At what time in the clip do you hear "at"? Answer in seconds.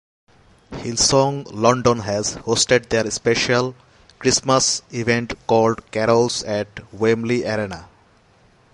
6.43-6.91